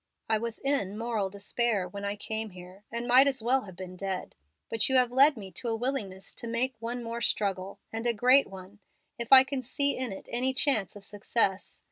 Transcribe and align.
I 0.27 0.39
was 0.39 0.57
in 0.57 0.97
moral 0.97 1.29
despair 1.29 1.87
when 1.87 2.05
I 2.05 2.15
came 2.15 2.49
here, 2.49 2.83
and 2.91 3.07
might 3.07 3.27
as 3.27 3.43
well 3.43 3.65
have 3.65 3.75
been 3.75 3.95
dead, 3.95 4.33
but 4.67 4.89
you 4.89 4.95
have 4.95 5.11
led 5.11 5.37
me 5.37 5.51
to 5.51 5.67
a 5.67 5.75
willingness 5.75 6.33
to 6.33 6.47
make 6.47 6.73
one 6.79 7.03
more 7.03 7.21
struggle, 7.21 7.77
and 7.93 8.07
a 8.07 8.11
great 8.15 8.47
one, 8.47 8.79
if 9.19 9.31
I 9.31 9.43
can 9.43 9.61
see 9.61 9.95
in 9.95 10.11
it 10.11 10.27
any 10.31 10.55
chance 10.55 10.95
of 10.95 11.05
success. 11.05 11.79